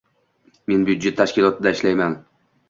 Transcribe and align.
Men 0.71 0.85
byudjet 0.87 1.17
tashkilotida 1.19 1.75
ishlayman 1.79 2.19